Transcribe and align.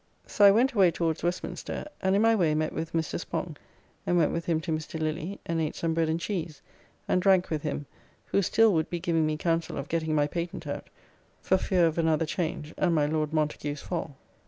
So 0.25 0.43
I 0.43 0.49
went 0.49 0.71
away 0.73 0.89
towards 0.89 1.21
Westminster, 1.21 1.85
and 2.01 2.15
in 2.15 2.23
my 2.23 2.33
way 2.33 2.55
met 2.55 2.73
with 2.73 2.93
Mr. 2.93 3.19
Spong, 3.19 3.55
and 4.03 4.17
went 4.17 4.31
with 4.31 4.45
him 4.45 4.59
to 4.61 4.71
Mr. 4.71 4.99
Lilly 4.99 5.39
and 5.45 5.61
ate 5.61 5.75
some 5.75 5.93
bread 5.93 6.09
and 6.09 6.19
cheese, 6.19 6.63
and 7.07 7.21
drank 7.21 7.51
with 7.51 7.61
him, 7.61 7.85
who 8.25 8.41
still 8.41 8.73
would 8.73 8.89
be 8.89 8.99
giving 8.99 9.27
me 9.27 9.37
council 9.37 9.77
of 9.77 9.89
getting 9.89 10.15
my 10.15 10.25
patent 10.25 10.65
out, 10.65 10.89
for 11.39 11.57
fear 11.59 11.85
of 11.85 11.99
another 11.99 12.25
change, 12.25 12.73
and 12.79 12.95
my 12.95 13.05
Lord 13.05 13.31
Montagu's 13.31 13.83
fall. 13.83 14.17